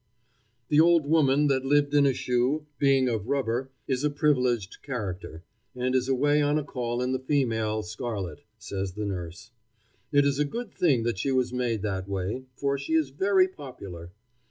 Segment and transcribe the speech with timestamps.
[0.69, 5.43] The old woman that lived in a shoe, being of rubber, is a privileged character,
[5.75, 9.51] and is away on a call in the female scarlet, says the nurse.
[10.11, 13.47] It is a good thing that she was made that way, for she is very
[13.47, 14.09] popular.